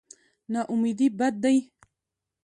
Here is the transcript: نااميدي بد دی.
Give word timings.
نااميدي 0.53 1.07
بد 1.17 1.33
دی. 1.43 1.57